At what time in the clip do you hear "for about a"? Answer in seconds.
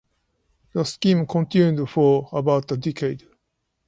1.87-2.77